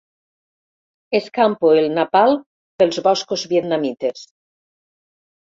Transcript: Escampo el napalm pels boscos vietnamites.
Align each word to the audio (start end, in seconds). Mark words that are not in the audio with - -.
Escampo 1.19 1.73
el 1.81 1.89
napalm 1.97 2.41
pels 2.81 2.99
boscos 3.09 3.45
vietnamites. 3.53 4.27